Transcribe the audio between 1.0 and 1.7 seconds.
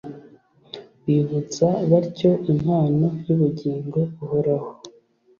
bivutsa